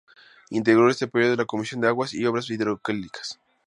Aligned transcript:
Integró 0.49 0.85
en 0.85 0.89
este 0.89 1.05
período 1.07 1.35
la 1.35 1.45
Comisión 1.45 1.79
de 1.79 1.87
Aguas 1.87 2.15
y 2.15 2.25
Obras 2.25 2.49
Hidráulicas. 2.49 3.39